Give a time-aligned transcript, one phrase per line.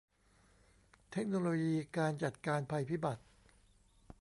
[1.11, 3.21] เทคโนโลยีการจัดการภัยพิบัติ